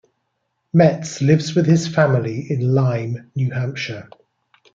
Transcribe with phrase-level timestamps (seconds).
[0.73, 4.09] Metz lives with his family in Lyme, New Hampshire.